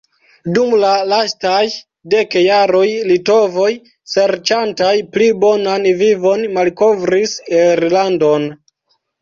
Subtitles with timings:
[0.53, 1.59] Dum la lastaj
[2.13, 3.69] dek jaroj litovoj
[4.15, 8.51] serĉantaj pli bonan vivon malkovris Irlandon.